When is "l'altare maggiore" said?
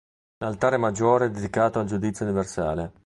0.39-1.27